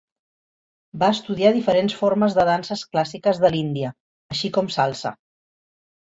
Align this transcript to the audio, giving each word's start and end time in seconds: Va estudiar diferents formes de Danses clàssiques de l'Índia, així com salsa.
Va 1.03 1.09
estudiar 1.15 1.51
diferents 1.57 1.97
formes 1.99 2.37
de 2.39 2.47
Danses 2.49 2.83
clàssiques 2.95 3.43
de 3.45 3.53
l'Índia, 3.57 3.93
així 4.35 4.53
com 4.59 4.73
salsa. 4.79 5.15